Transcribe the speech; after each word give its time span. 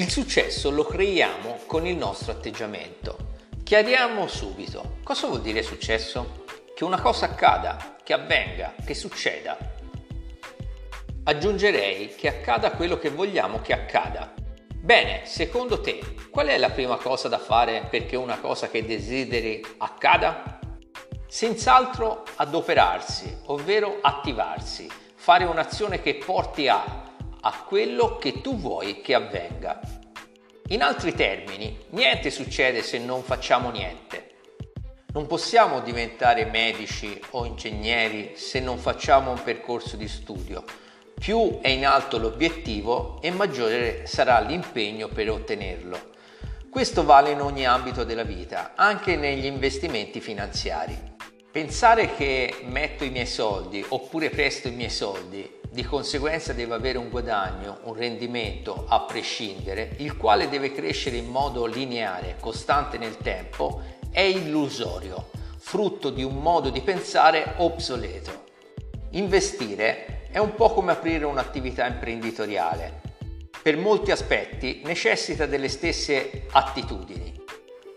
Il 0.00 0.10
successo 0.10 0.70
lo 0.70 0.86
creiamo 0.86 1.58
con 1.66 1.86
il 1.86 1.94
nostro 1.94 2.32
atteggiamento. 2.32 3.18
Chiariamo 3.62 4.26
subito. 4.28 4.96
Cosa 5.04 5.26
vuol 5.26 5.42
dire 5.42 5.62
successo? 5.62 6.46
Che 6.74 6.84
una 6.84 7.02
cosa 7.02 7.26
accada, 7.26 7.96
che 8.02 8.14
avvenga, 8.14 8.72
che 8.82 8.94
succeda. 8.94 9.58
Aggiungerei 11.24 12.14
che 12.14 12.28
accada 12.28 12.70
quello 12.70 12.98
che 12.98 13.10
vogliamo 13.10 13.60
che 13.60 13.74
accada. 13.74 14.32
Bene, 14.74 15.26
secondo 15.26 15.82
te, 15.82 16.00
qual 16.30 16.46
è 16.46 16.56
la 16.56 16.70
prima 16.70 16.96
cosa 16.96 17.28
da 17.28 17.38
fare 17.38 17.86
perché 17.90 18.16
una 18.16 18.38
cosa 18.38 18.70
che 18.70 18.86
desideri 18.86 19.62
accada? 19.76 20.60
Senz'altro 21.28 22.24
adoperarsi, 22.36 23.40
ovvero 23.48 23.98
attivarsi, 24.00 24.90
fare 25.14 25.44
un'azione 25.44 26.00
che 26.00 26.14
porti 26.14 26.68
a 26.68 27.08
a 27.42 27.62
quello 27.66 28.16
che 28.16 28.40
tu 28.40 28.56
vuoi 28.56 29.00
che 29.00 29.14
avvenga. 29.14 29.80
In 30.68 30.82
altri 30.82 31.14
termini, 31.14 31.76
niente 31.90 32.30
succede 32.30 32.82
se 32.82 32.98
non 32.98 33.22
facciamo 33.22 33.70
niente. 33.70 34.28
Non 35.12 35.26
possiamo 35.26 35.80
diventare 35.80 36.44
medici 36.44 37.20
o 37.30 37.44
ingegneri 37.44 38.32
se 38.36 38.60
non 38.60 38.78
facciamo 38.78 39.32
un 39.32 39.42
percorso 39.42 39.96
di 39.96 40.06
studio. 40.06 40.62
Più 41.18 41.58
è 41.60 41.68
in 41.68 41.84
alto 41.84 42.18
l'obiettivo 42.18 43.20
e 43.20 43.30
maggiore 43.30 44.06
sarà 44.06 44.38
l'impegno 44.40 45.08
per 45.08 45.30
ottenerlo. 45.30 46.08
Questo 46.70 47.04
vale 47.04 47.30
in 47.30 47.40
ogni 47.40 47.66
ambito 47.66 48.04
della 48.04 48.22
vita, 48.22 48.74
anche 48.76 49.16
negli 49.16 49.46
investimenti 49.46 50.20
finanziari. 50.20 50.96
Pensare 51.50 52.14
che 52.14 52.60
metto 52.62 53.02
i 53.02 53.10
miei 53.10 53.26
soldi 53.26 53.84
oppure 53.88 54.30
presto 54.30 54.68
i 54.68 54.72
miei 54.72 54.90
soldi 54.90 55.58
di 55.70 55.84
conseguenza 55.84 56.52
deve 56.52 56.74
avere 56.74 56.98
un 56.98 57.10
guadagno, 57.10 57.78
un 57.84 57.94
rendimento 57.94 58.86
a 58.88 59.02
prescindere, 59.02 59.94
il 59.98 60.16
quale 60.16 60.48
deve 60.48 60.72
crescere 60.72 61.16
in 61.16 61.28
modo 61.28 61.64
lineare, 61.64 62.36
costante 62.40 62.98
nel 62.98 63.16
tempo, 63.16 63.80
è 64.10 64.20
illusorio, 64.20 65.30
frutto 65.58 66.10
di 66.10 66.24
un 66.24 66.38
modo 66.38 66.70
di 66.70 66.80
pensare 66.80 67.54
obsoleto. 67.58 68.46
Investire 69.10 70.26
è 70.32 70.38
un 70.38 70.54
po' 70.54 70.72
come 70.72 70.90
aprire 70.90 71.24
un'attività 71.24 71.86
imprenditoriale. 71.86 73.00
Per 73.62 73.76
molti 73.76 74.10
aspetti 74.10 74.80
necessita 74.84 75.46
delle 75.46 75.68
stesse 75.68 76.46
attitudini, 76.50 77.39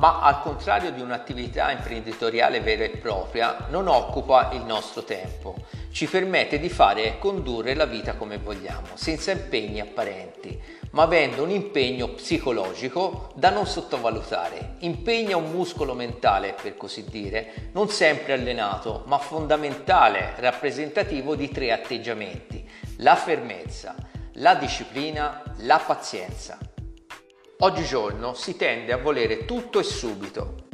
ma 0.00 0.20
al 0.20 0.40
contrario 0.40 0.92
di 0.92 1.02
un'attività 1.02 1.70
imprenditoriale 1.70 2.60
vera 2.60 2.84
e 2.84 2.88
propria 2.88 3.66
non 3.68 3.86
occupa 3.86 4.48
il 4.54 4.62
nostro 4.62 5.04
tempo, 5.04 5.56
ci 5.92 6.06
permette 6.06 6.58
di 6.58 6.70
fare 6.70 7.04
e 7.04 7.18
condurre 7.18 7.74
la 7.74 7.84
vita 7.84 8.14
come 8.14 8.38
vogliamo, 8.38 8.86
senza 8.94 9.30
impegni 9.30 9.78
apparenti, 9.78 10.58
ma 10.92 11.02
avendo 11.02 11.42
un 11.42 11.50
impegno 11.50 12.08
psicologico 12.14 13.30
da 13.34 13.50
non 13.50 13.66
sottovalutare. 13.66 14.76
Impegna 14.78 15.36
un 15.36 15.50
muscolo 15.50 15.92
mentale, 15.92 16.54
per 16.60 16.78
così 16.78 17.04
dire, 17.04 17.68
non 17.72 17.90
sempre 17.90 18.32
allenato, 18.32 19.02
ma 19.04 19.18
fondamentale, 19.18 20.32
rappresentativo 20.38 21.34
di 21.34 21.50
tre 21.50 21.72
atteggiamenti, 21.72 22.66
la 22.96 23.16
fermezza, 23.16 23.94
la 24.34 24.54
disciplina, 24.54 25.42
la 25.58 25.78
pazienza. 25.78 26.69
Oggigiorno 27.62 28.32
si 28.32 28.56
tende 28.56 28.90
a 28.90 28.96
volere 28.96 29.44
tutto 29.44 29.80
e 29.80 29.82
subito. 29.82 30.68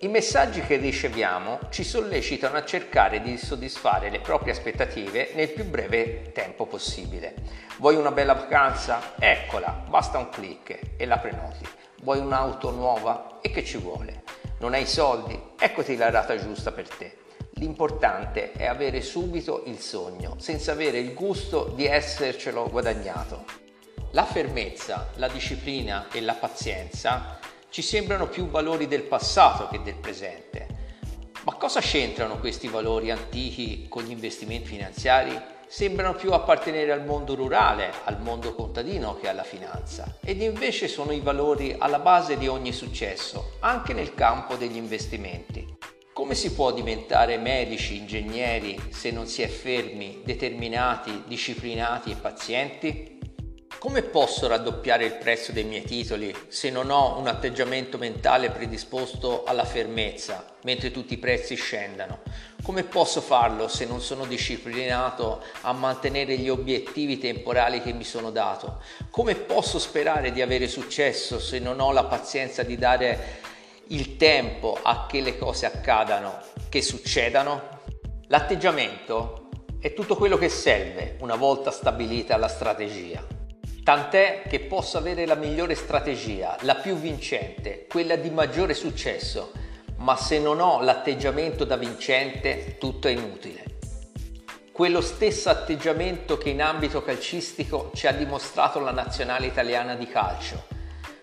I 0.00 0.08
messaggi 0.08 0.60
che 0.60 0.76
riceviamo 0.76 1.60
ci 1.70 1.82
sollecitano 1.82 2.58
a 2.58 2.64
cercare 2.66 3.22
di 3.22 3.38
soddisfare 3.38 4.10
le 4.10 4.20
proprie 4.20 4.52
aspettative 4.52 5.30
nel 5.34 5.48
più 5.48 5.64
breve 5.64 6.32
tempo 6.32 6.66
possibile. 6.66 7.36
Vuoi 7.78 7.96
una 7.96 8.10
bella 8.10 8.34
vacanza? 8.34 9.14
Eccola, 9.18 9.84
basta 9.88 10.18
un 10.18 10.28
clic 10.28 10.78
e 10.98 11.06
la 11.06 11.16
prenoti. 11.16 11.66
Vuoi 12.02 12.18
un'auto 12.18 12.70
nuova? 12.70 13.38
E 13.40 13.50
che 13.50 13.64
ci 13.64 13.78
vuole? 13.78 14.22
Non 14.58 14.74
hai 14.74 14.84
soldi? 14.84 15.40
Eccoti 15.58 15.96
la 15.96 16.10
rata 16.10 16.36
giusta 16.36 16.70
per 16.70 16.86
te. 16.86 17.16
L'importante 17.54 18.52
è 18.52 18.66
avere 18.66 19.00
subito 19.00 19.62
il 19.64 19.78
sogno, 19.78 20.34
senza 20.36 20.72
avere 20.72 20.98
il 20.98 21.14
gusto 21.14 21.72
di 21.74 21.86
essercelo 21.86 22.68
guadagnato. 22.68 23.64
La 24.16 24.24
fermezza, 24.24 25.10
la 25.16 25.28
disciplina 25.28 26.06
e 26.10 26.22
la 26.22 26.32
pazienza 26.32 27.38
ci 27.68 27.82
sembrano 27.82 28.28
più 28.28 28.48
valori 28.48 28.88
del 28.88 29.02
passato 29.02 29.68
che 29.68 29.82
del 29.82 29.96
presente. 29.96 30.66
Ma 31.44 31.52
cosa 31.56 31.80
c'entrano 31.80 32.38
questi 32.38 32.66
valori 32.66 33.10
antichi 33.10 33.84
con 33.90 34.04
gli 34.04 34.10
investimenti 34.10 34.68
finanziari? 34.68 35.38
Sembrano 35.66 36.14
più 36.14 36.32
appartenere 36.32 36.92
al 36.92 37.04
mondo 37.04 37.34
rurale, 37.34 37.92
al 38.04 38.18
mondo 38.22 38.54
contadino 38.54 39.16
che 39.16 39.28
alla 39.28 39.44
finanza. 39.44 40.16
Ed 40.24 40.40
invece 40.40 40.88
sono 40.88 41.12
i 41.12 41.20
valori 41.20 41.76
alla 41.78 41.98
base 41.98 42.38
di 42.38 42.48
ogni 42.48 42.72
successo, 42.72 43.56
anche 43.60 43.92
nel 43.92 44.14
campo 44.14 44.54
degli 44.54 44.76
investimenti. 44.76 45.76
Come 46.14 46.34
si 46.34 46.54
può 46.54 46.72
diventare 46.72 47.36
medici, 47.36 47.98
ingegneri 47.98 48.80
se 48.88 49.10
non 49.10 49.26
si 49.26 49.42
è 49.42 49.48
fermi, 49.48 50.22
determinati, 50.24 51.24
disciplinati 51.26 52.12
e 52.12 52.14
pazienti? 52.14 53.15
Come 53.78 54.00
posso 54.00 54.48
raddoppiare 54.48 55.04
il 55.04 55.16
prezzo 55.16 55.52
dei 55.52 55.62
miei 55.62 55.82
titoli 55.82 56.34
se 56.48 56.70
non 56.70 56.90
ho 56.90 57.18
un 57.18 57.26
atteggiamento 57.26 57.98
mentale 57.98 58.50
predisposto 58.50 59.44
alla 59.44 59.64
fermezza 59.64 60.56
mentre 60.62 60.90
tutti 60.90 61.12
i 61.12 61.18
prezzi 61.18 61.56
scendano? 61.56 62.20
Come 62.62 62.84
posso 62.84 63.20
farlo 63.20 63.68
se 63.68 63.84
non 63.84 64.00
sono 64.00 64.24
disciplinato 64.24 65.44
a 65.60 65.72
mantenere 65.72 66.38
gli 66.38 66.48
obiettivi 66.48 67.18
temporali 67.18 67.82
che 67.82 67.92
mi 67.92 68.02
sono 68.02 68.30
dato? 68.30 68.80
Come 69.10 69.34
posso 69.34 69.78
sperare 69.78 70.32
di 70.32 70.40
avere 70.40 70.68
successo 70.68 71.38
se 71.38 71.58
non 71.58 71.78
ho 71.78 71.92
la 71.92 72.04
pazienza 72.04 72.62
di 72.62 72.78
dare 72.78 73.40
il 73.88 74.16
tempo 74.16 74.78
a 74.82 75.06
che 75.06 75.20
le 75.20 75.36
cose 75.36 75.66
accadano, 75.66 76.40
che 76.70 76.80
succedano? 76.80 77.74
L'atteggiamento 78.28 79.48
è 79.78 79.92
tutto 79.92 80.16
quello 80.16 80.38
che 80.38 80.48
serve 80.48 81.18
una 81.20 81.36
volta 81.36 81.70
stabilita 81.70 82.38
la 82.38 82.48
strategia. 82.48 83.35
Tant'è 83.86 84.42
che 84.48 84.58
posso 84.58 84.98
avere 84.98 85.26
la 85.26 85.36
migliore 85.36 85.76
strategia, 85.76 86.56
la 86.62 86.74
più 86.74 86.96
vincente, 86.96 87.86
quella 87.88 88.16
di 88.16 88.30
maggiore 88.30 88.74
successo, 88.74 89.52
ma 89.98 90.16
se 90.16 90.40
non 90.40 90.58
ho 90.58 90.82
l'atteggiamento 90.82 91.64
da 91.64 91.76
vincente, 91.76 92.78
tutto 92.78 93.06
è 93.06 93.12
inutile. 93.12 93.62
Quello 94.72 95.00
stesso 95.00 95.50
atteggiamento 95.50 96.36
che 96.36 96.48
in 96.48 96.62
ambito 96.62 97.00
calcistico 97.00 97.92
ci 97.94 98.08
ha 98.08 98.12
dimostrato 98.12 98.80
la 98.80 98.90
nazionale 98.90 99.46
italiana 99.46 99.94
di 99.94 100.08
calcio. 100.08 100.64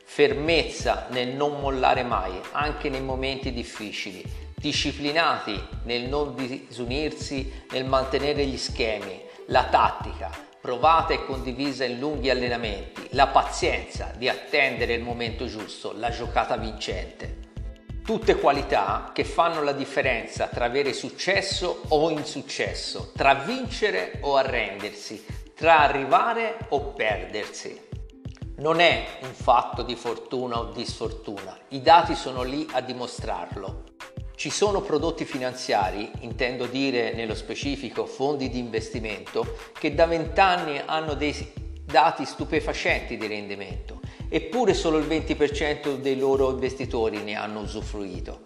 Fermezza 0.06 1.08
nel 1.10 1.36
non 1.36 1.60
mollare 1.60 2.04
mai, 2.04 2.32
anche 2.54 2.88
nei 2.88 3.02
momenti 3.02 3.52
difficili, 3.52 4.24
disciplinati 4.56 5.62
nel 5.84 6.04
non 6.04 6.34
disunirsi, 6.34 7.66
nel 7.72 7.84
mantenere 7.84 8.46
gli 8.46 8.58
schemi, 8.58 9.22
la 9.48 9.66
tattica, 9.66 10.52
provata 10.64 11.12
e 11.12 11.26
condivisa 11.26 11.84
in 11.84 12.00
lunghi 12.00 12.30
allenamenti, 12.30 13.10
la 13.12 13.28
pazienza 13.28 14.14
di 14.16 14.30
attendere 14.30 14.94
il 14.94 15.04
momento 15.04 15.46
giusto, 15.46 15.92
la 15.94 16.10
giocata 16.10 16.56
vincente. 16.56 17.40
Tutte 18.02 18.38
qualità 18.38 19.12
che 19.14 19.26
fanno 19.26 19.62
la 19.62 19.74
differenza 19.74 20.48
tra 20.48 20.64
avere 20.64 20.94
successo 20.94 21.82
o 21.90 22.10
insuccesso, 22.12 23.12
tra 23.14 23.34
vincere 23.34 24.20
o 24.22 24.38
arrendersi, 24.38 25.26
tra 25.54 25.82
arrivare 25.82 26.60
o 26.70 26.94
perdersi. 26.94 27.82
Non 28.60 28.80
è 28.80 29.18
un 29.24 29.34
fatto 29.34 29.82
di 29.82 29.98
fortuna 29.98 30.60
o 30.60 30.72
di 30.72 30.86
sfortuna, 30.86 31.58
i 31.70 31.82
dati 31.82 32.16
sono 32.16 32.42
lì 32.44 32.66
a 32.72 32.80
dimostrarlo. 32.80 33.84
Ci 34.36 34.50
sono 34.50 34.82
prodotti 34.82 35.26
finanziari, 35.26 36.12
intendo 36.22 36.66
dire 36.66 37.14
nello 37.14 37.36
specifico 37.36 38.06
fondi 38.06 38.50
di 38.50 38.58
investimento, 38.58 39.56
che 39.78 39.94
da 39.94 40.06
vent'anni 40.06 40.82
hanno 40.84 41.14
dei 41.14 41.34
dati 41.86 42.26
stupefacenti 42.26 43.16
di 43.16 43.28
rendimento, 43.28 44.00
eppure 44.30 44.74
solo 44.74 44.98
il 44.98 45.06
20% 45.06 45.98
dei 45.98 46.18
loro 46.18 46.50
investitori 46.50 47.22
ne 47.22 47.36
hanno 47.36 47.62
usufruito. 47.62 48.42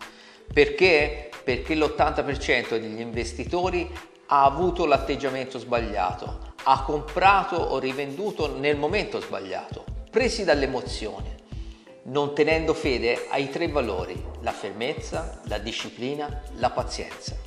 Perché? 0.53 1.29
Perché 1.43 1.73
l'80% 1.73 2.77
degli 2.77 2.99
investitori 2.99 3.89
ha 4.27 4.43
avuto 4.43 4.85
l'atteggiamento 4.85 5.57
sbagliato, 5.57 6.53
ha 6.63 6.83
comprato 6.83 7.55
o 7.55 7.79
rivenduto 7.79 8.57
nel 8.57 8.75
momento 8.75 9.21
sbagliato, 9.21 9.85
presi 10.11 10.43
dall'emozione 10.43 11.36
non 12.07 12.33
tenendo 12.33 12.73
fede 12.73 13.27
ai 13.29 13.49
tre 13.49 13.67
valori, 13.67 14.21
la 14.41 14.51
fermezza, 14.51 15.41
la 15.45 15.57
disciplina, 15.57 16.41
la 16.55 16.69
pazienza. 16.69 17.46